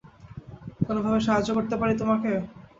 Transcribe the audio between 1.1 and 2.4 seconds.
সাহায্য করতে পারি তোমাকে?